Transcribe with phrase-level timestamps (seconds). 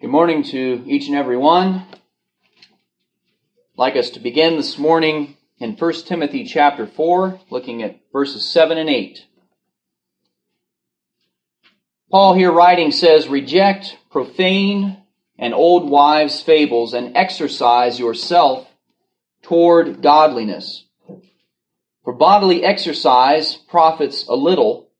[0.00, 1.74] Good morning to each and every one.
[1.74, 1.98] I'd
[3.76, 8.78] like us to begin this morning in 1 Timothy chapter 4, looking at verses 7
[8.78, 9.26] and 8.
[12.12, 14.98] Paul here writing says, Reject profane
[15.36, 18.68] and old wives' fables and exercise yourself
[19.42, 20.84] toward godliness.
[22.04, 24.90] For bodily exercise profits a little,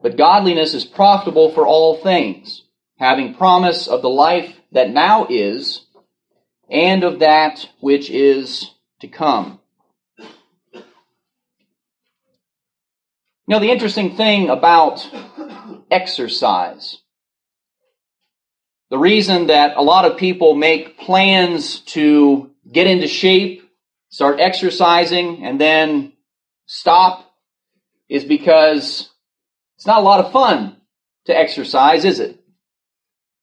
[0.00, 2.62] but godliness is profitable for all things
[2.98, 5.86] having promise of the life that now is
[6.68, 8.70] and of that which is
[9.00, 9.60] to come.
[13.46, 15.08] Now, the interesting thing about
[15.90, 16.98] exercise,
[18.90, 23.62] the reason that a lot of people make plans to get into shape,
[24.10, 26.12] start exercising, and then
[26.66, 27.32] stop
[28.08, 29.08] is because
[29.76, 30.76] it's not a lot of fun
[31.26, 32.38] to exercise, is it?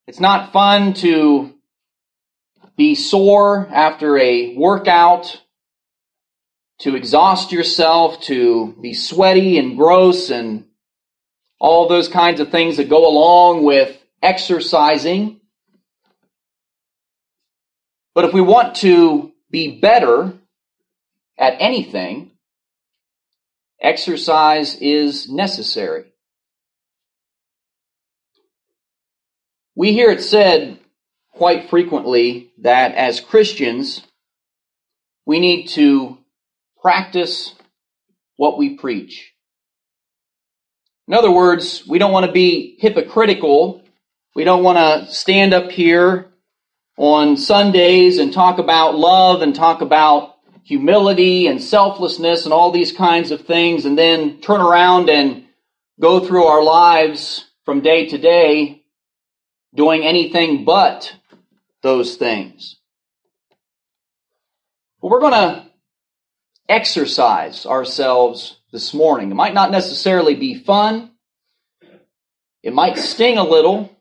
[0.08, 1.56] It's not fun to
[2.78, 5.42] be sore after a workout,
[6.80, 10.66] to exhaust yourself, to be sweaty and gross and
[11.60, 15.40] all those kinds of things that go along with exercising.
[18.14, 20.34] But if we want to be better
[21.38, 22.32] at anything,
[23.82, 26.06] exercise is necessary.
[29.78, 30.80] We hear it said
[31.34, 34.02] quite frequently that as Christians,
[35.26, 36.18] we need to
[36.82, 37.54] practice
[38.38, 39.34] what we preach.
[41.10, 43.84] In other words, we don't want to be hypocritical.
[44.34, 46.28] We don't want to stand up here
[46.98, 52.94] on Sundays and talk about love and talk about humility and selflessness and all these
[52.94, 55.44] kinds of things and then turn around and
[56.00, 58.85] go through our lives from day to day
[59.76, 61.14] doing anything but
[61.82, 62.78] those things.
[65.02, 65.66] Well, we're going to
[66.68, 69.32] exercise ourselves this morning.
[69.32, 71.12] It might not necessarily be fun.
[72.64, 73.96] It might sting a little,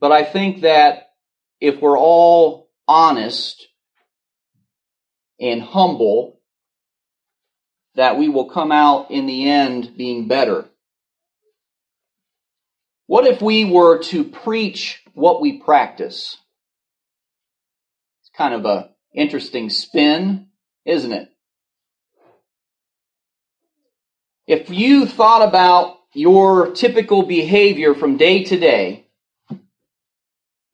[0.00, 1.10] but I think that
[1.60, 3.66] if we're all honest
[5.40, 6.40] and humble,
[7.96, 10.66] that we will come out in the end being better.
[13.08, 16.36] What if we were to preach what we practice?
[18.20, 20.48] It's kind of a interesting spin,
[20.84, 21.30] isn't it?
[24.46, 29.06] If you thought about your typical behavior from day to day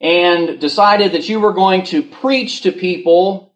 [0.00, 3.54] and decided that you were going to preach to people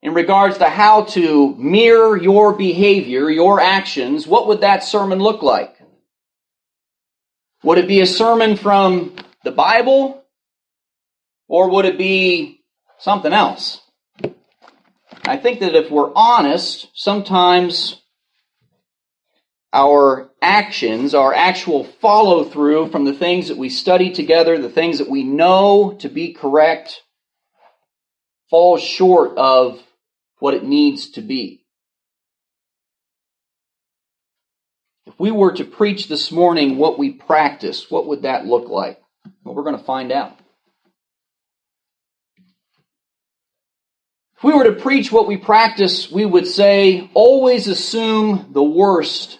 [0.00, 5.42] in regards to how to mirror your behavior, your actions, what would that sermon look
[5.42, 5.73] like?
[7.64, 10.22] Would it be a sermon from the Bible?
[11.48, 12.60] Or would it be
[12.98, 13.80] something else?
[15.24, 18.02] I think that if we're honest, sometimes
[19.72, 24.98] our actions, our actual follow through from the things that we study together, the things
[24.98, 27.00] that we know to be correct,
[28.50, 29.82] falls short of
[30.38, 31.63] what it needs to be.
[35.06, 39.00] If we were to preach this morning what we practice, what would that look like?
[39.42, 40.38] Well, we're going to find out.
[44.36, 49.38] If we were to preach what we practice, we would say, always assume the worst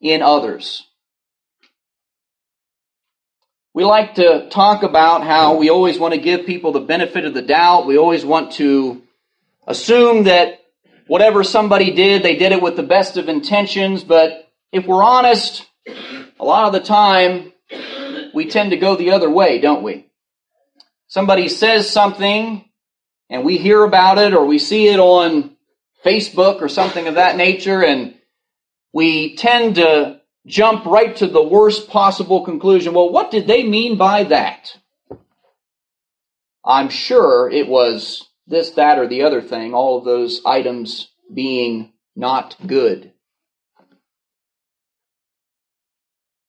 [0.00, 0.82] in others.
[3.74, 7.34] We like to talk about how we always want to give people the benefit of
[7.34, 7.86] the doubt.
[7.86, 9.02] We always want to
[9.66, 10.60] assume that
[11.06, 14.45] whatever somebody did, they did it with the best of intentions, but
[14.76, 17.52] if we're honest, a lot of the time
[18.34, 20.06] we tend to go the other way, don't we?
[21.08, 22.68] Somebody says something
[23.30, 25.56] and we hear about it or we see it on
[26.04, 28.16] Facebook or something of that nature and
[28.92, 32.92] we tend to jump right to the worst possible conclusion.
[32.92, 34.76] Well, what did they mean by that?
[36.64, 41.92] I'm sure it was this, that, or the other thing, all of those items being
[42.14, 43.12] not good.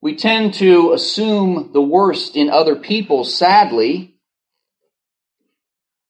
[0.07, 4.15] We tend to assume the worst in other people, sadly,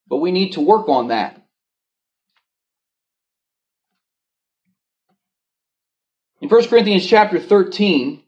[0.08, 1.44] but we need to work on that.
[6.42, 8.22] In 1 Corinthians chapter 13,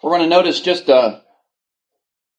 [0.00, 1.22] we're going to notice just a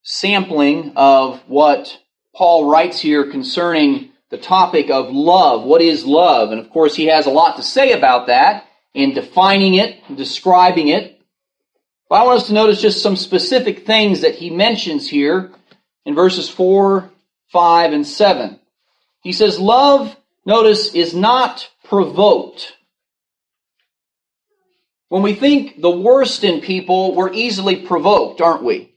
[0.02, 2.00] sampling of what
[2.34, 5.66] Paul writes here concerning the topic of love.
[5.66, 6.54] What is love?
[6.54, 10.88] And of course, he has a lot to say about that in defining it, describing
[10.88, 11.18] it.
[12.10, 15.52] But I want us to notice just some specific things that he mentions here
[16.06, 17.10] in verses 4,
[17.52, 18.60] 5, and 7.
[19.22, 22.74] He says, Love, notice, is not provoked.
[25.10, 28.96] When we think the worst in people, we're easily provoked, aren't we?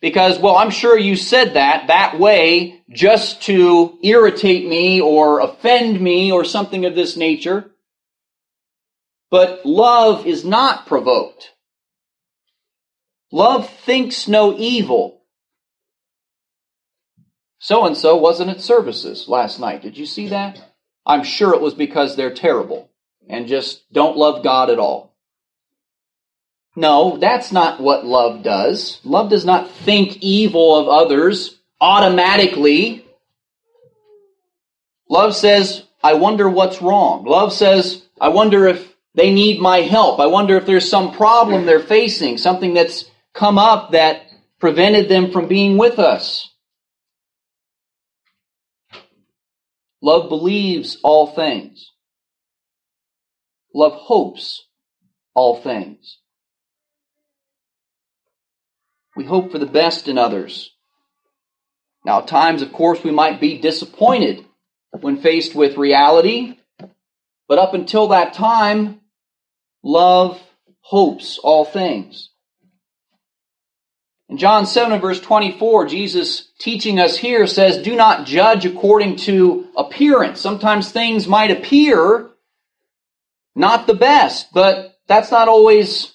[0.00, 6.00] Because, well, I'm sure you said that that way just to irritate me or offend
[6.00, 7.70] me or something of this nature.
[9.30, 11.52] But love is not provoked.
[13.32, 15.22] Love thinks no evil.
[17.58, 19.82] So and so wasn't at services last night.
[19.82, 20.62] Did you see that?
[21.04, 22.90] I'm sure it was because they're terrible
[23.28, 25.14] and just don't love God at all.
[26.76, 29.00] No, that's not what love does.
[29.02, 33.04] Love does not think evil of others automatically.
[35.08, 37.24] Love says, I wonder what's wrong.
[37.24, 40.20] Love says, I wonder if they need my help.
[40.20, 44.22] I wonder if there's some problem they're facing, something that's come up that
[44.58, 46.50] prevented them from being with us.
[50.02, 51.92] Love believes all things.
[53.74, 54.64] Love hopes
[55.34, 56.18] all things.
[59.14, 60.70] We hope for the best in others.
[62.04, 64.44] Now, at times, of course, we might be disappointed
[64.92, 66.56] when faced with reality,
[67.48, 69.00] but up until that time,
[69.82, 70.40] love
[70.80, 72.30] hopes all things.
[74.28, 79.68] In John 7 verse 24, Jesus teaching us here says, Do not judge according to
[79.76, 80.40] appearance.
[80.40, 82.30] Sometimes things might appear
[83.54, 86.12] not the best, but that's not always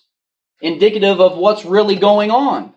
[0.61, 2.73] indicative of what's really going on.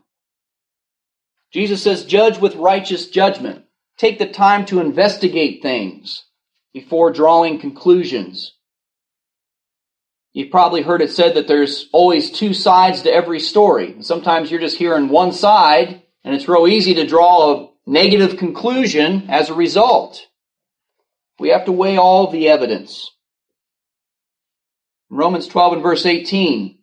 [1.53, 3.65] Jesus says, judge with righteous judgment.
[3.97, 6.25] Take the time to investigate things
[6.73, 8.53] before drawing conclusions.
[10.35, 13.95] You've probably heard it said that there's always two sides to every story.
[14.01, 19.27] Sometimes you're just hearing one side, and it's real easy to draw a negative conclusion
[19.31, 20.27] as a result.
[21.39, 23.13] We have to weigh all the evidence.
[25.09, 26.79] Romans 12 and verse 18.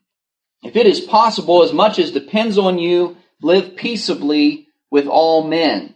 [0.64, 5.96] If it is possible, as much as depends on you, live peaceably with all men.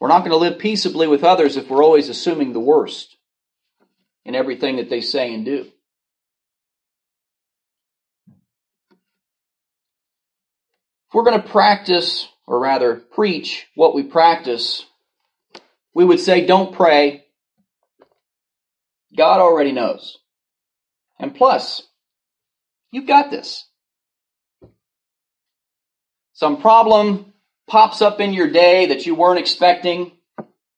[0.00, 3.15] We're not going to live peaceably with others if we're always assuming the worst
[4.26, 5.66] in everything that they say and do.
[11.08, 14.84] If we're going to practice, or rather preach what we practice,
[15.94, 17.24] we would say, don't pray.
[19.16, 20.18] God already knows.
[21.18, 21.82] And plus,
[22.90, 23.64] you've got this
[26.36, 27.32] some problem
[27.66, 30.12] pops up in your day that you weren't expecting.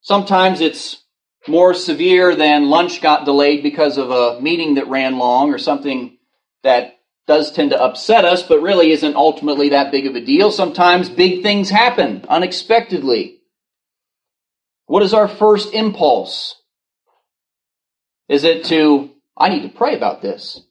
[0.02, 1.02] Sometimes it's
[1.48, 6.18] more severe than lunch got delayed because of a meeting that ran long or something
[6.62, 10.50] that does tend to upset us, but really isn't ultimately that big of a deal.
[10.50, 13.38] Sometimes big things happen unexpectedly.
[14.86, 16.56] What is our first impulse?
[18.28, 20.62] Is it to, I need to pray about this?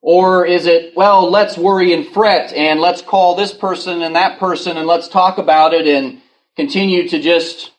[0.00, 4.40] Or is it, well, let's worry and fret and let's call this person and that
[4.40, 6.20] person and let's talk about it and
[6.56, 7.70] continue to just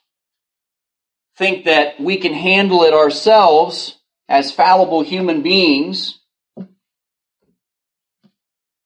[1.37, 3.97] think that we can handle it ourselves
[4.29, 6.19] as fallible human beings?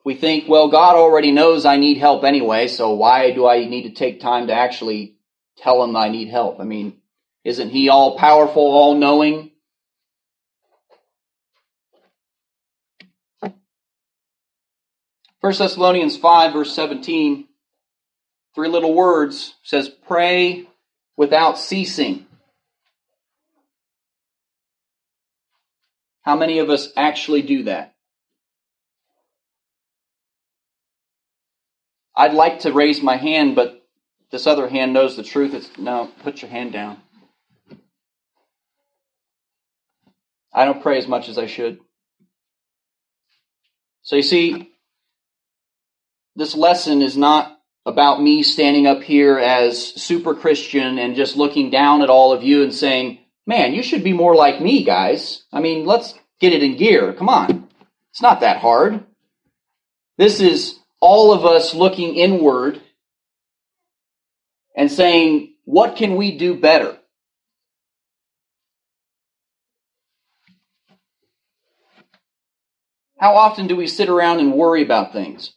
[0.03, 3.83] We think, well, God already knows I need help anyway, so why do I need
[3.83, 5.17] to take time to actually
[5.57, 6.61] tell him I need help?
[6.61, 6.97] I mean,
[7.43, 9.51] isn't he all powerful, all knowing?
[15.41, 17.47] 1 Thessalonians 5, verse 17,
[18.55, 20.67] three little words says, Pray
[21.15, 22.25] without ceasing.
[26.27, 27.95] How many of us actually do that?
[32.13, 33.81] I'd like to raise my hand, but
[34.29, 35.53] this other hand knows the truth.
[35.53, 36.97] It's no, put your hand down.
[40.53, 41.79] I don't pray as much as I should.
[44.01, 44.69] So you see,
[46.35, 51.69] this lesson is not about me standing up here as super Christian and just looking
[51.69, 55.43] down at all of you and saying, man, you should be more like me, guys.
[55.51, 57.13] I mean, let's get it in gear.
[57.13, 57.69] Come on.
[58.11, 59.05] It's not that hard.
[60.17, 62.81] This is all of us looking inward
[64.75, 66.97] and saying, what can we do better?
[73.19, 75.53] How often do we sit around and worry about things?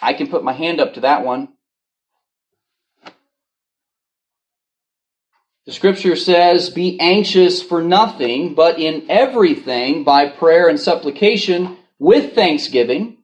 [0.00, 1.48] I can put my hand up to that one.
[5.68, 12.34] The scripture says, Be anxious for nothing, but in everything, by prayer and supplication, with
[12.34, 13.18] thanksgiving,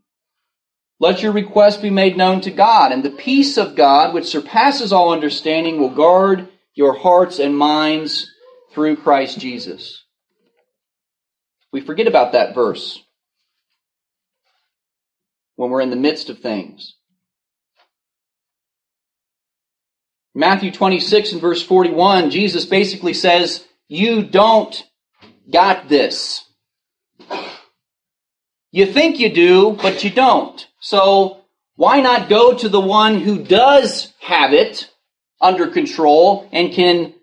[1.00, 4.92] let your requests be made known to God, and the peace of God, which surpasses
[4.92, 8.30] all understanding, will guard your hearts and minds
[8.74, 10.04] through Christ Jesus.
[11.72, 13.02] We forget about that verse
[15.56, 16.94] when we're in the midst of things.
[20.34, 24.82] Matthew 26 and verse 41, Jesus basically says, You don't
[25.48, 26.44] got this.
[28.72, 30.66] You think you do, but you don't.
[30.80, 31.42] So
[31.76, 34.90] why not go to the one who does have it
[35.40, 37.14] under control and can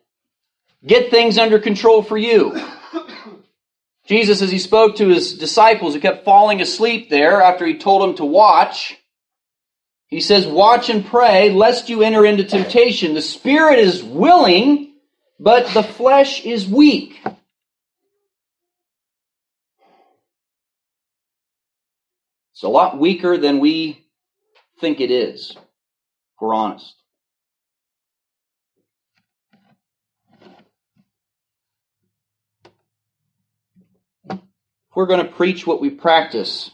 [0.86, 2.58] get things under control for you?
[4.06, 8.02] Jesus, as he spoke to his disciples who kept falling asleep there after he told
[8.02, 8.98] them to watch,
[10.12, 13.16] he says, Watch and pray, lest you enter into temptation.
[13.16, 14.94] The spirit is willing,
[15.40, 17.18] but the flesh is weak.
[22.52, 24.06] It's a lot weaker than we
[24.82, 26.94] think it is, if we're honest.
[34.30, 34.40] If
[34.94, 36.70] we're going to preach what we practice,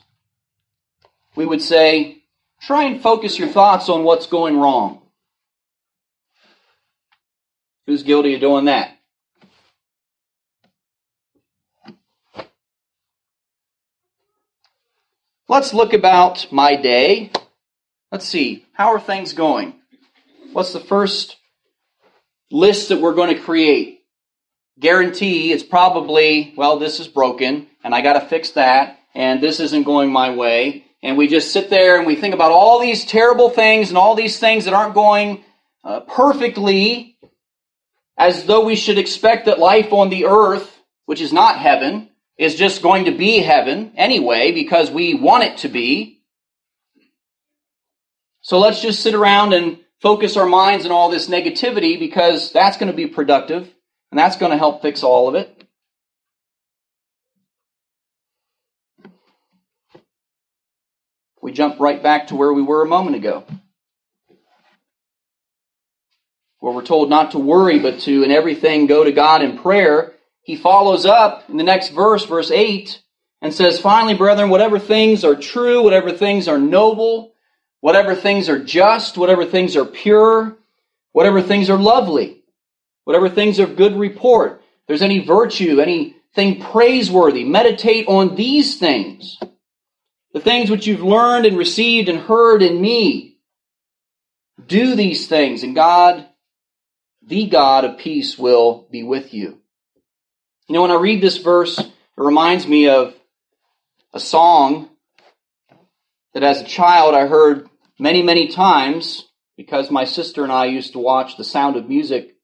[1.36, 2.17] we would say,
[2.62, 5.02] Try and focus your thoughts on what's going wrong.
[7.86, 8.92] Who's guilty of doing that?
[15.50, 17.32] Let's look about my day.
[18.12, 19.76] Let's see, how are things going?
[20.52, 21.38] What's the first
[22.52, 24.02] list that we're going to create?
[24.80, 29.60] Guarantee it's probably, well, this is broken, and I got to fix that, and this
[29.62, 33.06] isn't going my way, and we just sit there and we think about all these
[33.06, 35.44] terrible things and all these things that aren't going
[35.84, 37.18] uh, perfectly
[38.18, 42.56] as though we should expect that life on the earth, which is not heaven, is
[42.56, 46.22] just going to be heaven anyway because we want it to be.
[48.42, 52.78] So let's just sit around and focus our minds on all this negativity because that's
[52.78, 53.72] going to be productive
[54.12, 55.57] and that's going to help fix all of it.
[61.48, 63.46] We jump right back to where we were a moment ago.
[66.60, 70.12] Where we're told not to worry, but to, in everything, go to God in prayer.
[70.42, 73.02] He follows up in the next verse, verse 8,
[73.42, 77.32] and says, Finally, brethren, whatever things are true, whatever things are noble,
[77.80, 80.58] whatever things are just, whatever things are pure,
[81.14, 82.44] whatever things are lovely,
[83.06, 89.40] whatever things are good report, there's any virtue, anything praiseworthy, meditate on these things
[90.38, 93.38] the things which you've learned and received and heard in me.
[94.68, 96.28] Do these things, and God,
[97.26, 99.60] the God of peace, will be with you.
[100.68, 103.16] You know, when I read this verse, it reminds me of
[104.14, 104.90] a song
[106.36, 107.68] that as a child I heard
[107.98, 112.36] many, many times because my sister and I used to watch The Sound of Music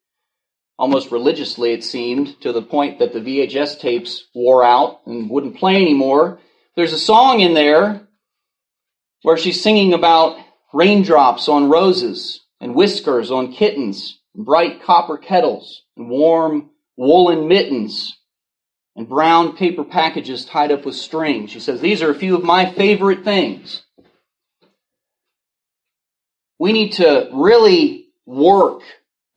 [0.80, 5.58] almost religiously, it seemed, to the point that the VHS tapes wore out and wouldn't
[5.58, 6.40] play anymore.
[6.76, 8.08] There's a song in there
[9.22, 10.38] where she's singing about
[10.74, 18.18] raindrops on roses and whiskers on kittens, and bright copper kettles and warm woolen mittens
[18.96, 21.48] and brown paper packages tied up with string.
[21.48, 23.84] She says, These are a few of my favorite things.
[26.58, 28.82] We need to really work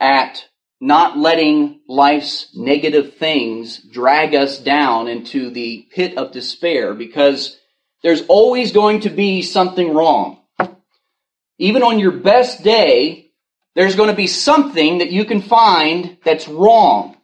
[0.01, 0.47] at
[0.81, 7.59] not letting life's negative things drag us down into the pit of despair because
[8.03, 10.41] there's always going to be something wrong.
[11.59, 13.31] Even on your best day,
[13.75, 17.17] there's going to be something that you can find that's wrong.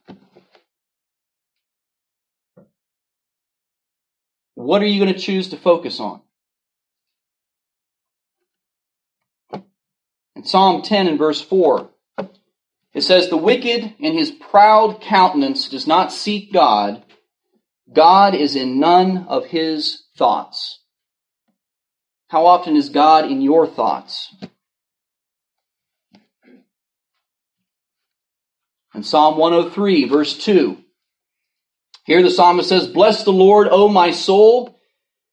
[4.54, 6.20] What are you going to choose to focus on?
[10.36, 11.91] In Psalm 10 and verse 4,
[12.94, 17.02] it says, The wicked in his proud countenance does not seek God.
[17.92, 20.80] God is in none of his thoughts.
[22.28, 24.34] How often is God in your thoughts?
[28.94, 30.78] In Psalm 103, verse 2,
[32.04, 34.78] here the psalmist says, Bless the Lord, O my soul.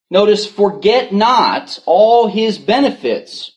[0.09, 3.51] Notice, forget not all his benefits,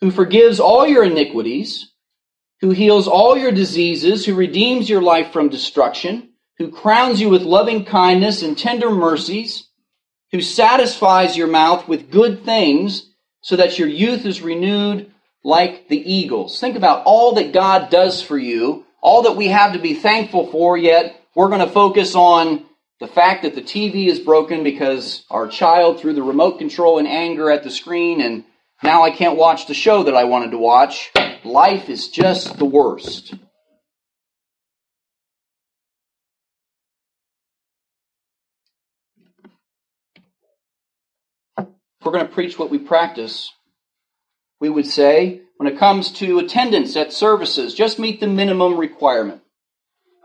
[0.00, 1.91] who forgives all your iniquities
[2.62, 7.42] who heals all your diseases, who redeems your life from destruction, who crowns you with
[7.42, 9.68] loving kindness and tender mercies,
[10.30, 15.10] who satisfies your mouth with good things so that your youth is renewed
[15.42, 16.60] like the eagles.
[16.60, 20.46] Think about all that God does for you, all that we have to be thankful
[20.52, 22.64] for, yet we're going to focus on
[23.00, 27.08] the fact that the TV is broken because our child threw the remote control in
[27.08, 28.44] anger at the screen and
[28.82, 31.10] now I can't watch the show that I wanted to watch.
[31.44, 33.34] Life is just the worst.
[41.58, 41.66] If
[42.04, 43.52] we're going to preach what we practice,
[44.60, 49.42] we would say, when it comes to attendance at services, just meet the minimum requirement.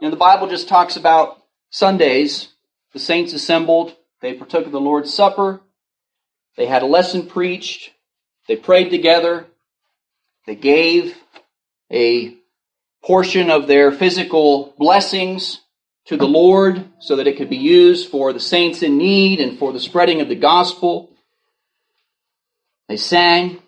[0.02, 2.50] You know, the Bible just talks about Sundays
[2.94, 5.62] the saints assembled, they partook of the Lord's Supper,
[6.56, 7.92] they had a lesson preached,
[8.48, 9.48] they prayed together,
[10.46, 11.16] they gave
[11.92, 12.36] a
[13.04, 15.62] portion of their physical blessings
[16.06, 19.60] to the Lord so that it could be used for the saints in need and
[19.60, 21.12] for the spreading of the gospel.
[22.88, 23.62] They sang.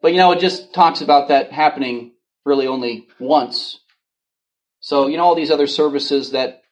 [0.00, 2.12] But you know, it just talks about that happening
[2.44, 3.80] really only once.
[4.80, 6.62] So, you know, all these other services that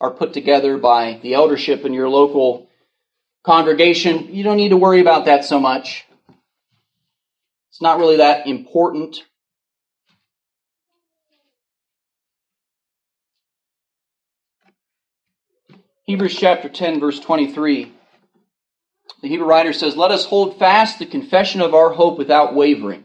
[0.00, 2.68] are put together by the eldership in your local
[3.44, 6.06] congregation, you don't need to worry about that so much.
[7.70, 9.22] It's not really that important.
[16.04, 17.92] Hebrews chapter 10, verse 23.
[19.22, 23.04] The Hebrew writer says, Let us hold fast the confession of our hope without wavering.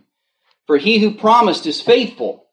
[0.66, 2.46] For he who promised is faithful.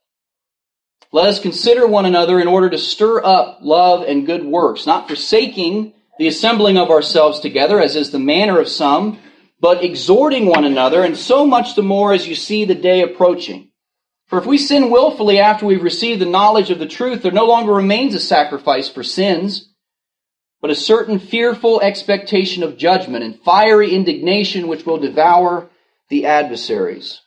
[1.13, 5.09] Let us consider one another in order to stir up love and good works, not
[5.09, 9.19] forsaking the assembling of ourselves together, as is the manner of some,
[9.61, 13.71] but exhorting one another, and so much the more as you see the day approaching.
[14.27, 17.47] For if we sin willfully after we've received the knowledge of the truth, there no
[17.47, 19.71] longer remains a sacrifice for sins,
[20.61, 25.69] but a certain fearful expectation of judgment and fiery indignation which will devour
[26.09, 27.21] the adversaries.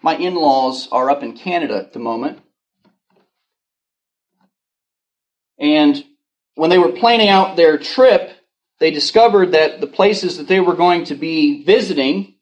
[0.00, 2.40] My in laws are up in Canada at the moment.
[5.58, 6.04] And
[6.54, 8.32] when they were planning out their trip,
[8.80, 12.34] they discovered that the places that they were going to be visiting,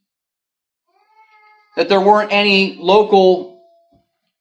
[1.76, 3.62] that there weren't any local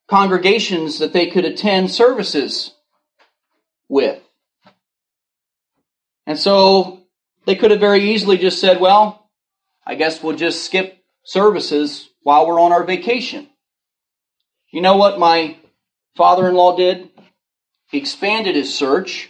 [0.07, 2.73] congregations that they could attend services
[3.87, 4.21] with.
[6.27, 7.01] And so
[7.45, 9.29] they could have very easily just said, well,
[9.85, 13.47] I guess we'll just skip services while we're on our vacation.
[14.71, 15.57] You know what my
[16.17, 17.09] father in law did?
[17.89, 19.29] He expanded his search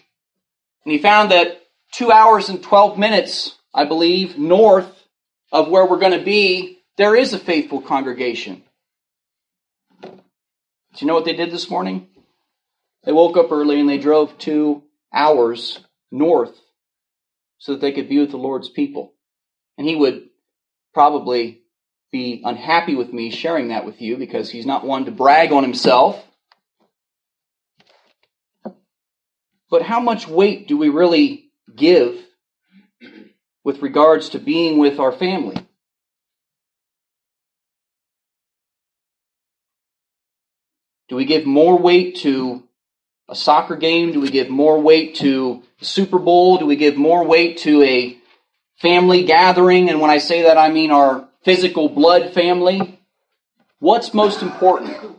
[0.83, 5.03] and he found that two hours and 12 minutes, I believe, north
[5.51, 8.63] of where we're going to be, there is a faithful congregation.
[10.01, 10.11] Do
[10.99, 12.07] you know what they did this morning?
[13.03, 15.79] They woke up early and they drove two hours
[16.11, 16.57] north
[17.57, 19.13] so that they could be with the Lord's people.
[19.77, 20.29] And he would
[20.93, 21.61] probably
[22.11, 25.63] be unhappy with me sharing that with you because he's not one to brag on
[25.63, 26.24] himself.
[29.69, 32.23] But how much weight do we really give
[33.63, 35.55] with regards to being with our family?
[41.07, 42.63] Do we give more weight to
[43.29, 44.11] a soccer game?
[44.11, 46.57] Do we give more weight to the Super Bowl?
[46.57, 48.17] Do we give more weight to a
[48.77, 49.89] family gathering?
[49.89, 52.99] And when I say that, I mean our physical blood family.
[53.79, 55.14] What's most important?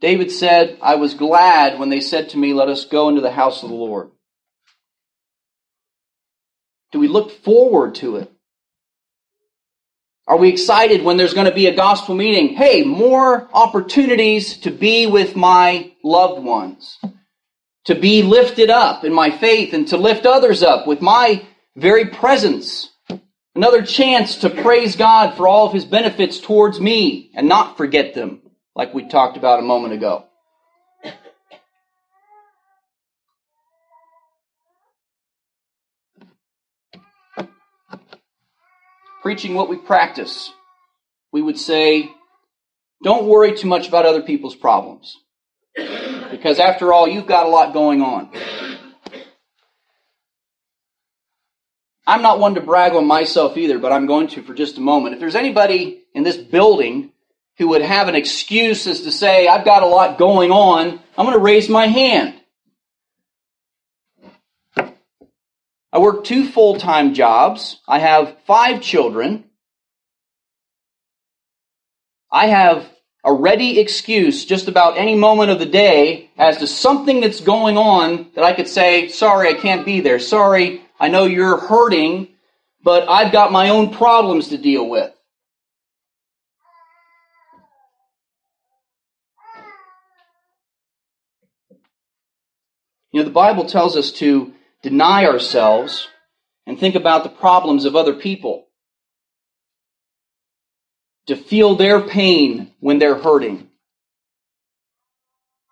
[0.00, 3.30] David said, I was glad when they said to me, Let us go into the
[3.30, 4.10] house of the Lord.
[6.92, 8.32] Do we look forward to it?
[10.28, 12.56] Are we excited when there's going to be a gospel meeting?
[12.56, 16.98] Hey, more opportunities to be with my loved ones,
[17.84, 22.06] to be lifted up in my faith and to lift others up with my very
[22.06, 22.90] presence.
[23.54, 28.12] Another chance to praise God for all of his benefits towards me and not forget
[28.14, 28.42] them,
[28.76, 30.26] like we talked about a moment ago.
[39.22, 40.52] Preaching what we practice,
[41.32, 42.12] we would say,
[43.02, 45.16] don't worry too much about other people's problems.
[46.30, 48.30] Because after all, you've got a lot going on.
[52.06, 54.80] I'm not one to brag on myself either, but I'm going to for just a
[54.80, 55.14] moment.
[55.14, 57.12] If there's anybody in this building
[57.58, 61.26] who would have an excuse as to say, I've got a lot going on, I'm
[61.26, 62.34] going to raise my hand.
[65.92, 67.80] I work two full time jobs.
[67.88, 69.44] I have five children.
[72.30, 72.86] I have
[73.24, 77.78] a ready excuse just about any moment of the day as to something that's going
[77.78, 80.18] on that I could say, sorry, I can't be there.
[80.18, 82.28] Sorry, I know you're hurting,
[82.82, 85.15] but I've got my own problems to deal with.
[93.16, 94.52] You know, the Bible tells us to
[94.82, 96.06] deny ourselves
[96.66, 98.66] and think about the problems of other people.
[101.28, 103.70] To feel their pain when they're hurting.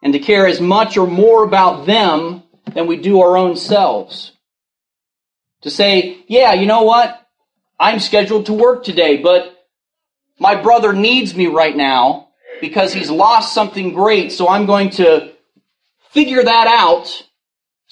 [0.03, 4.33] And to care as much or more about them than we do our own selves.
[5.65, 7.29] To say, yeah, you know what?
[7.79, 9.69] I'm scheduled to work today, but
[10.39, 12.29] my brother needs me right now
[12.63, 15.35] because he's lost something great, so I'm going to
[16.09, 17.23] figure that out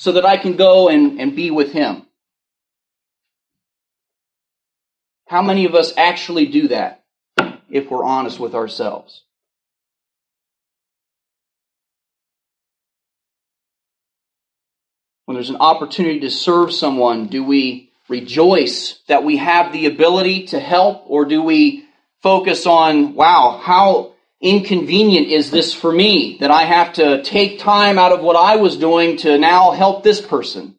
[0.03, 2.03] so that I can go and, and be with him.
[5.29, 7.05] How many of us actually do that
[7.71, 9.23] if we're honest with ourselves?
[15.27, 20.49] When there's an opportunity to serve someone, do we rejoice that we have the ability
[20.49, 21.85] to help, or do we
[22.23, 24.12] focus on, wow, how
[24.43, 28.57] inconvenient is this for me that I have to take time out of what I
[28.57, 30.77] was doing to now help this person?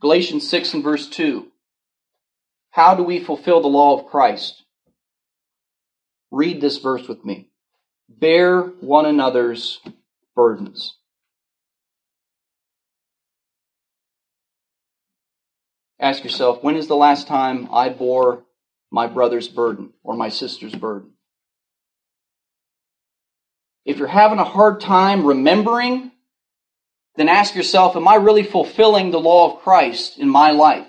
[0.00, 1.46] Galatians 6 and verse 2.
[2.70, 4.62] How do we fulfill the law of Christ?
[6.30, 7.48] Read this verse with me.
[8.08, 9.80] Bear one another's
[10.36, 10.96] burdens.
[16.04, 18.44] Ask yourself, when is the last time I bore
[18.90, 21.12] my brother's burden or my sister's burden?
[23.86, 26.12] If you're having a hard time remembering,
[27.16, 30.86] then ask yourself, am I really fulfilling the law of Christ in my life?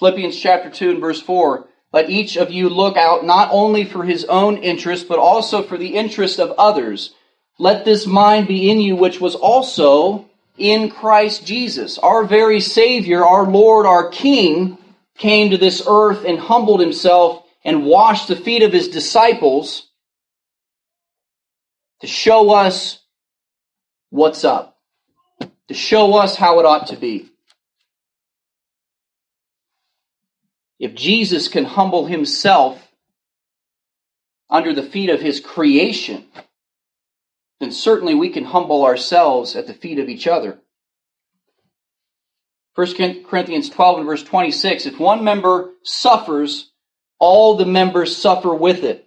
[0.00, 4.02] Philippians chapter 2 and verse 4 Let each of you look out not only for
[4.02, 7.14] his own interest, but also for the interest of others.
[7.60, 10.27] Let this mind be in you, which was also
[10.58, 11.98] in Christ Jesus.
[11.98, 14.78] Our very Savior, our Lord, our King,
[15.16, 19.88] came to this earth and humbled himself and washed the feet of his disciples
[22.00, 23.00] to show us
[24.10, 24.78] what's up,
[25.68, 27.28] to show us how it ought to be.
[30.78, 32.80] If Jesus can humble himself
[34.48, 36.24] under the feet of his creation,
[37.60, 40.60] then certainly we can humble ourselves at the feet of each other.
[42.74, 46.70] 1 Corinthians 12 and verse 26 If one member suffers,
[47.18, 49.04] all the members suffer with it.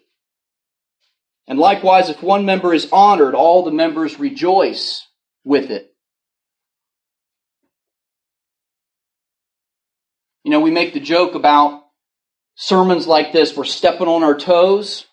[1.48, 5.08] And likewise, if one member is honored, all the members rejoice
[5.44, 5.94] with it.
[10.44, 11.84] You know, we make the joke about
[12.56, 15.06] sermons like this, we're stepping on our toes.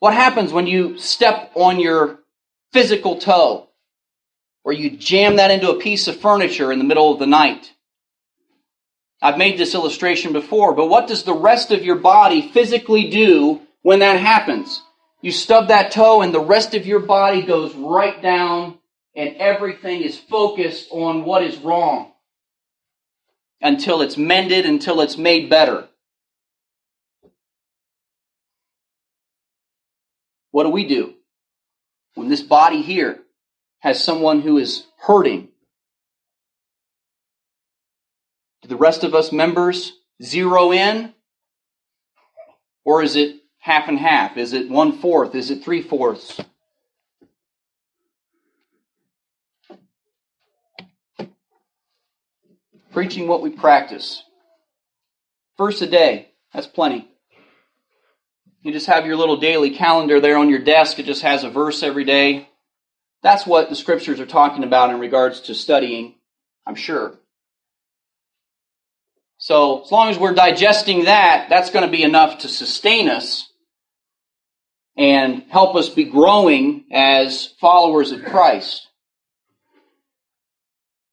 [0.00, 2.20] What happens when you step on your
[2.72, 3.68] physical toe?
[4.64, 7.72] Or you jam that into a piece of furniture in the middle of the night?
[9.20, 13.60] I've made this illustration before, but what does the rest of your body physically do
[13.82, 14.82] when that happens?
[15.22, 18.78] You stub that toe and the rest of your body goes right down
[19.16, 22.12] and everything is focused on what is wrong
[23.60, 25.88] until it's mended, until it's made better.
[30.58, 31.14] What do we do?
[32.16, 33.20] When this body here
[33.78, 35.50] has someone who is hurting,
[38.62, 41.14] do the rest of us members zero in?
[42.84, 44.36] Or is it half and half?
[44.36, 45.36] Is it one fourth?
[45.36, 46.40] Is it three fourths?
[52.90, 54.24] Preaching what we practice.
[55.56, 57.08] Verse a day, that's plenty.
[58.62, 60.98] You just have your little daily calendar there on your desk.
[60.98, 62.48] It just has a verse every day.
[63.22, 66.14] That's what the scriptures are talking about in regards to studying,
[66.66, 67.18] I'm sure.
[69.38, 73.48] So, as long as we're digesting that, that's going to be enough to sustain us
[74.96, 78.88] and help us be growing as followers of Christ.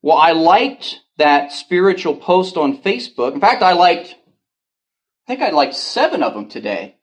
[0.02, 3.34] Well, I liked that spiritual post on Facebook.
[3.34, 6.96] In fact, I liked, I think I liked seven of them today.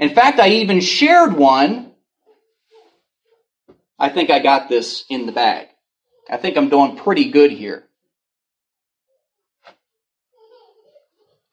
[0.00, 1.92] In fact, I even shared one.
[3.98, 5.68] I think I got this in the bag.
[6.28, 7.84] I think I'm doing pretty good here.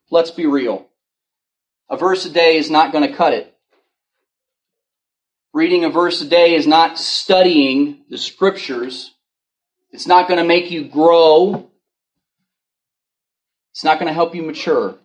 [0.09, 0.87] Let's be real.
[1.89, 3.53] A verse a day is not going to cut it.
[5.53, 9.11] Reading a verse a day is not studying the scriptures.
[9.91, 11.69] It's not going to make you grow.
[13.73, 14.95] It's not going to help you mature.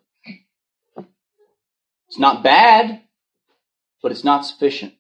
[2.07, 3.03] It's not bad
[4.03, 4.95] but it's not sufficient.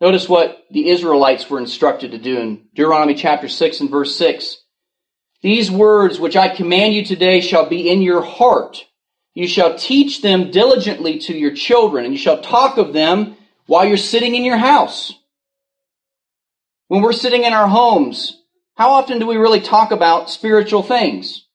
[0.00, 4.58] Notice what the Israelites were instructed to do in Deuteronomy chapter 6 and verse 6.
[5.42, 8.84] These words which I command you today shall be in your heart.
[9.34, 13.36] You shall teach them diligently to your children, and you shall talk of them
[13.66, 15.12] while you're sitting in your house.
[16.88, 18.42] When we're sitting in our homes,
[18.76, 21.46] how often do we really talk about spiritual things?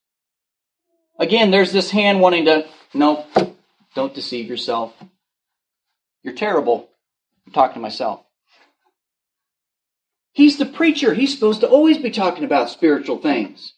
[1.20, 3.26] Again, there's this hand wanting to, no,
[3.96, 4.94] don't deceive yourself.
[6.24, 6.90] You're terrible.
[7.46, 8.24] I'm talking to myself.
[10.34, 11.14] He's the preacher.
[11.14, 13.74] He's supposed to always be talking about spiritual things.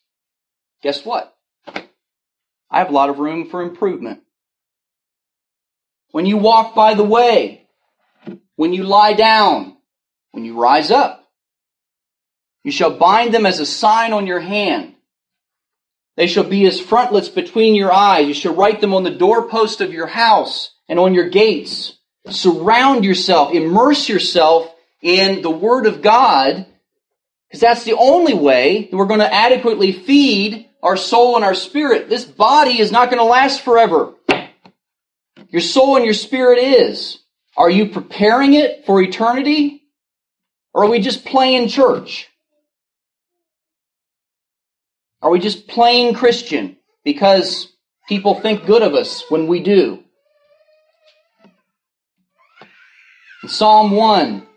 [0.82, 1.36] Guess what?
[2.70, 4.22] I have a lot of room for improvement.
[6.12, 7.68] When you walk by the way,
[8.56, 9.78] when you lie down,
[10.32, 11.28] when you rise up,
[12.64, 14.96] you shall bind them as a sign on your hand.
[16.16, 18.28] They shall be as frontlets between your eyes.
[18.28, 21.98] You shall write them on the doorpost of your house and on your gates.
[22.30, 26.66] Surround yourself, immerse yourself in the Word of God,
[27.48, 31.54] because that's the only way that we're going to adequately feed our soul and our
[31.54, 32.10] spirit.
[32.10, 34.14] This body is not going to last forever.
[35.50, 37.20] Your soul and your spirit is.
[37.56, 39.84] Are you preparing it for eternity?
[40.74, 42.28] Or are we just playing church?
[45.22, 47.72] Are we just playing Christian because
[48.10, 50.03] people think good of us when we do?
[53.44, 54.48] In Psalm 1,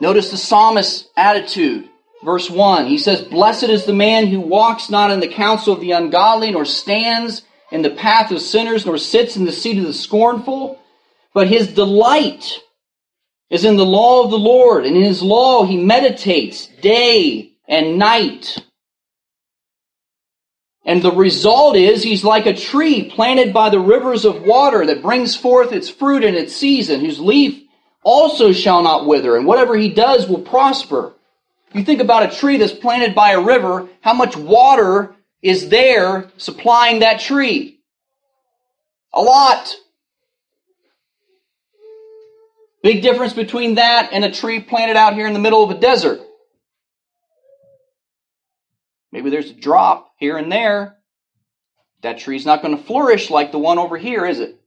[0.00, 1.88] notice the psalmist's attitude.
[2.24, 5.80] Verse 1, he says, Blessed is the man who walks not in the counsel of
[5.80, 9.84] the ungodly, nor stands in the path of sinners, nor sits in the seat of
[9.84, 10.80] the scornful,
[11.34, 12.60] but his delight
[13.50, 17.98] is in the law of the Lord, and in his law he meditates day and
[17.98, 18.64] night.
[20.84, 25.02] And the result is he's like a tree planted by the rivers of water that
[25.02, 27.67] brings forth its fruit in its season, whose leaf
[28.02, 31.14] also shall not wither, and whatever he does will prosper.
[31.74, 36.30] You think about a tree that's planted by a river, how much water is there
[36.36, 37.80] supplying that tree?
[39.12, 39.74] A lot.
[42.82, 45.78] Big difference between that and a tree planted out here in the middle of a
[45.78, 46.20] desert.
[49.10, 50.96] Maybe there's a drop here and there.
[52.02, 54.57] That tree's not going to flourish like the one over here, is it?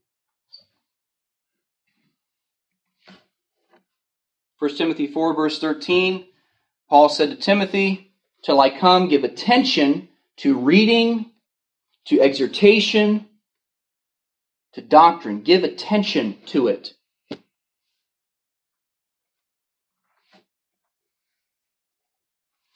[4.62, 6.24] 1 Timothy 4, verse 13,
[6.88, 8.12] Paul said to Timothy,
[8.44, 11.32] Till I come, give attention to reading,
[12.04, 13.26] to exhortation,
[14.74, 15.42] to doctrine.
[15.42, 16.94] Give attention to it.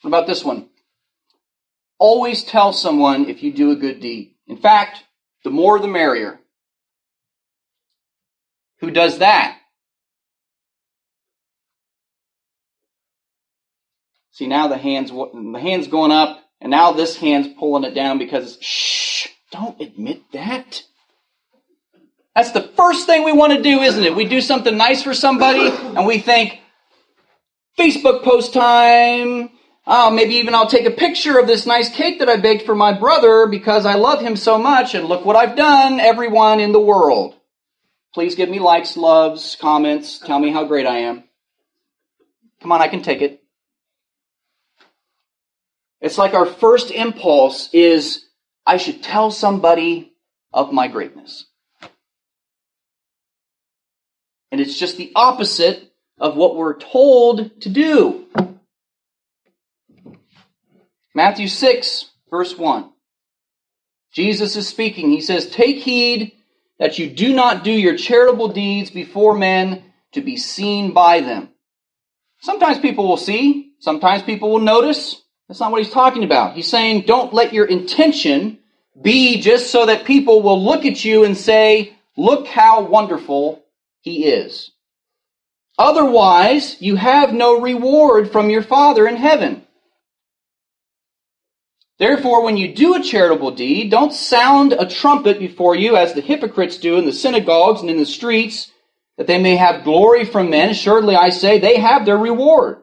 [0.01, 0.67] What about this one?
[1.99, 4.35] Always tell someone if you do a good deed.
[4.45, 5.05] In fact,
[5.45, 6.41] the more the merrier.
[8.81, 9.56] Who does that?
[14.37, 18.19] See now the hands the hands going up, and now this hand's pulling it down
[18.19, 20.83] because shh, don't admit that.
[22.35, 24.15] That's the first thing we want to do, isn't it?
[24.15, 26.59] We do something nice for somebody, and we think,
[27.79, 29.49] Facebook post time,
[29.87, 32.75] Oh, maybe even I'll take a picture of this nice cake that I baked for
[32.75, 36.73] my brother because I love him so much and look what I've done, everyone in
[36.73, 37.33] the world.
[38.13, 41.23] Please give me likes, loves, comments, tell me how great I am.
[42.61, 43.41] Come on, I can take it.
[46.01, 48.25] It's like our first impulse is,
[48.65, 50.13] I should tell somebody
[50.53, 51.45] of my greatness.
[54.51, 58.25] And it's just the opposite of what we're told to do.
[61.13, 62.91] Matthew 6, verse 1.
[64.13, 65.09] Jesus is speaking.
[65.11, 66.31] He says, Take heed
[66.79, 69.83] that you do not do your charitable deeds before men
[70.13, 71.49] to be seen by them.
[72.41, 75.21] Sometimes people will see, sometimes people will notice.
[75.47, 76.55] That's not what he's talking about.
[76.55, 78.59] He's saying, don't let your intention
[79.01, 83.63] be just so that people will look at you and say, Look how wonderful
[84.01, 84.71] he is.
[85.77, 89.63] Otherwise, you have no reward from your Father in heaven.
[91.99, 96.21] Therefore, when you do a charitable deed, don't sound a trumpet before you as the
[96.21, 98.71] hypocrites do in the synagogues and in the streets,
[99.17, 100.69] that they may have glory from men.
[100.69, 102.77] Assuredly, I say, they have their reward.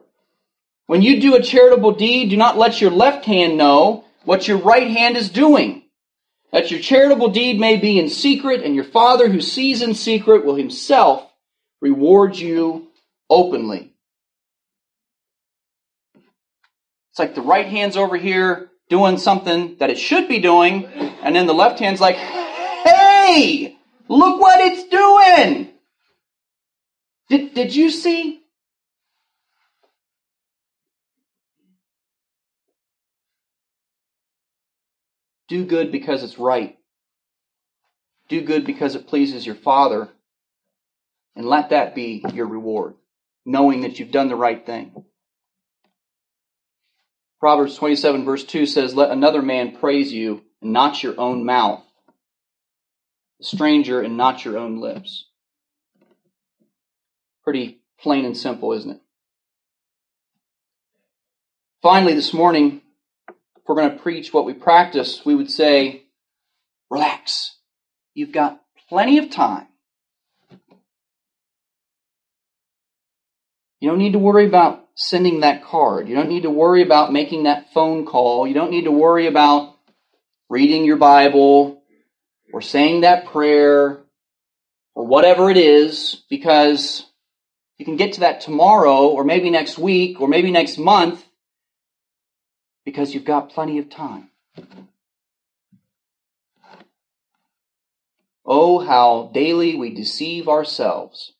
[0.87, 4.57] When you do a charitable deed, do not let your left hand know what your
[4.57, 5.83] right hand is doing,
[6.51, 10.45] that your charitable deed may be in secret, and your Father who sees in secret
[10.45, 11.31] will himself
[11.81, 12.87] reward you
[13.29, 13.93] openly.
[17.11, 21.35] It's like the right hand's over here, doing something that it should be doing, and
[21.35, 25.69] then the left hand's like, hey, look what it's doing.
[27.29, 28.41] Did, did you see?
[35.47, 36.77] Do good because it's right.
[38.29, 40.09] Do good because it pleases your Father.
[41.35, 42.95] And let that be your reward,
[43.45, 45.05] knowing that you've done the right thing.
[47.39, 51.83] Proverbs 27 verse 2 says, Let another man praise you, and not your own mouth.
[53.41, 55.25] A stranger and not your own lips.
[57.43, 59.01] Pretty plain and simple, isn't it?
[61.81, 62.81] Finally, this morning,
[63.65, 66.03] if we're going to preach what we practice, we would say,
[66.91, 67.55] relax.
[68.13, 69.65] You've got plenty of time.
[73.79, 76.07] You don't need to worry about sending that card.
[76.07, 78.45] You don't need to worry about making that phone call.
[78.45, 79.75] You don't need to worry about
[80.47, 81.81] reading your Bible
[82.53, 83.97] or saying that prayer
[84.93, 87.03] or whatever it is because
[87.79, 91.24] you can get to that tomorrow or maybe next week or maybe next month
[92.85, 94.29] because you've got plenty of time.
[98.45, 101.33] Oh, how daily we deceive ourselves.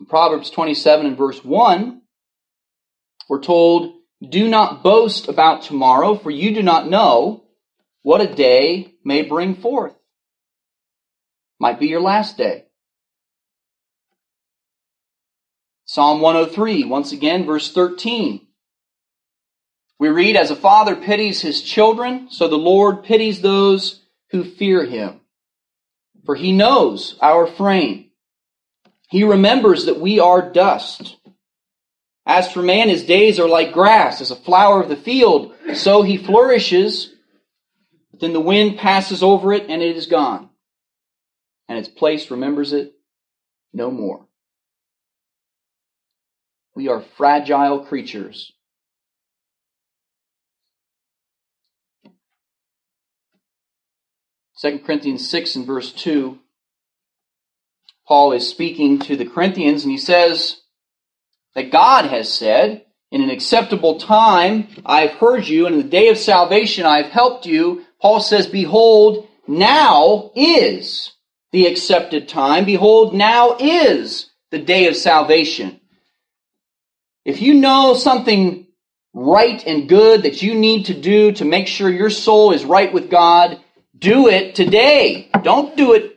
[0.00, 2.02] In Proverbs 27 and verse 1,
[3.28, 3.94] we're told,
[4.28, 7.44] Do not boast about tomorrow, for you do not know
[8.02, 9.94] what a day may bring forth.
[11.60, 12.64] Might be your last day.
[15.92, 18.46] Psalm 103, once again, verse 13.
[19.98, 24.00] We read, As a father pities his children, so the Lord pities those
[24.30, 25.18] who fear him.
[26.24, 28.12] For he knows our frame.
[29.08, 31.16] He remembers that we are dust.
[32.24, 36.02] As for man, his days are like grass, as a flower of the field, so
[36.02, 37.12] he flourishes.
[38.12, 40.50] But then the wind passes over it and it is gone.
[41.68, 42.92] And its place remembers it
[43.72, 44.28] no more.
[46.74, 48.52] We are fragile creatures
[54.60, 56.38] 2 Corinthians 6 and verse 2,
[58.06, 60.60] Paul is speaking to the Corinthians and he says
[61.54, 65.88] that God has said, In an acceptable time I have heard you, and in the
[65.88, 67.84] day of salvation I have helped you.
[68.02, 71.10] Paul says, Behold, now is
[71.52, 72.66] the accepted time.
[72.66, 75.79] Behold, now is the day of salvation.
[77.24, 78.66] If you know something
[79.12, 82.92] right and good that you need to do to make sure your soul is right
[82.92, 83.60] with God,
[83.96, 85.30] do it today.
[85.42, 86.16] Don't do it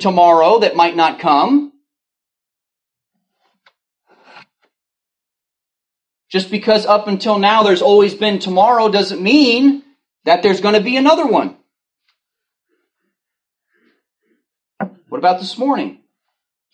[0.00, 1.72] tomorrow that might not come.
[6.28, 9.84] Just because up until now there's always been tomorrow doesn't mean
[10.24, 11.56] that there's going to be another one.
[15.08, 16.00] What about this morning?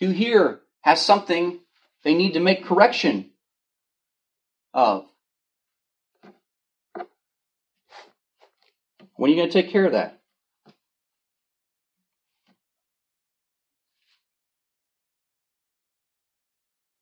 [0.00, 1.60] Who here has something
[2.04, 3.29] they need to make correction
[4.72, 5.06] of?
[9.16, 10.18] When are you going to take care of that?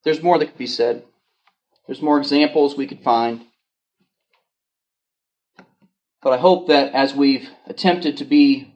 [0.05, 1.05] There's more that could be said.
[1.87, 3.45] There's more examples we could find.
[6.23, 8.75] But I hope that as we've attempted to be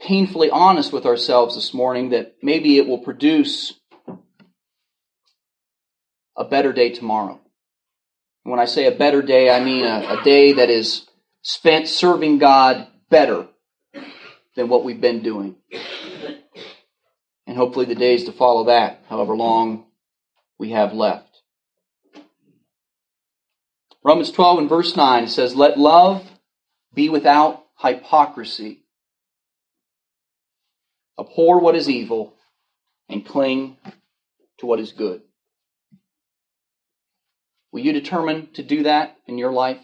[0.00, 3.72] painfully honest with ourselves this morning, that maybe it will produce
[6.36, 7.40] a better day tomorrow.
[8.44, 11.06] When I say a better day, I mean a, a day that is
[11.42, 13.48] spent serving God better
[14.56, 15.56] than what we've been doing
[17.52, 19.84] and hopefully the days to follow that, however long
[20.58, 21.42] we have left.
[24.02, 26.26] Romans 12 and verse 9 says, Let love
[26.94, 28.84] be without hypocrisy.
[31.18, 32.34] Abhor what is evil
[33.08, 33.76] and cling
[34.58, 35.20] to what is good.
[37.72, 39.80] Will you determine to do that in your life?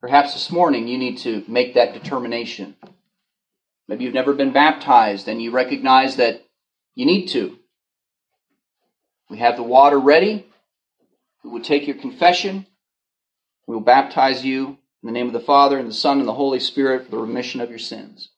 [0.00, 2.76] Perhaps this morning you need to make that determination.
[3.88, 6.46] Maybe you've never been baptized and you recognize that
[6.94, 7.58] you need to.
[9.28, 10.46] We have the water ready.
[11.42, 12.66] We will take your confession.
[13.66, 16.34] We will baptize you in the name of the Father and the Son and the
[16.34, 18.30] Holy Spirit for the remission of your sins.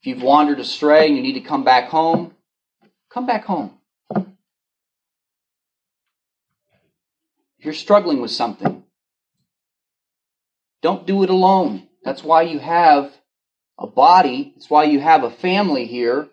[0.00, 2.34] If you've wandered astray and you need to come back home,
[3.12, 3.78] come back home.
[7.64, 8.84] You're struggling with something,
[10.82, 11.88] don't do it alone.
[12.04, 13.12] That's why you have
[13.78, 14.52] a body.
[14.56, 16.28] It's why you have a family here.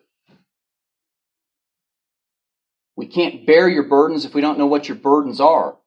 [2.96, 5.78] We can't bear your burdens if we don't know what your burdens are.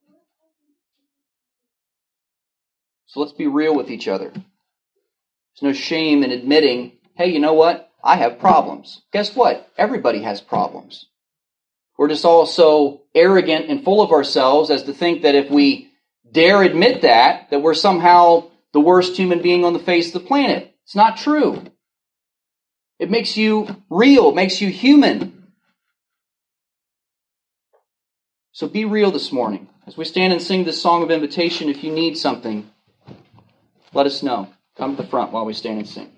[3.06, 4.30] So let's be real with each other.
[4.30, 7.90] There's no shame in admitting, hey, you know what?
[8.02, 9.02] I have problems.
[9.12, 9.70] Guess what?
[9.76, 11.06] Everybody has problems.
[12.02, 15.92] We're just all so arrogant and full of ourselves as to think that if we
[16.32, 20.26] dare admit that, that we're somehow the worst human being on the face of the
[20.26, 20.74] planet.
[20.82, 21.62] It's not true.
[22.98, 25.44] It makes you real, it makes you human.
[28.50, 29.68] So be real this morning.
[29.86, 32.68] As we stand and sing this song of invitation, if you need something,
[33.94, 34.48] let us know.
[34.76, 36.10] Come to the front while we stand and sing.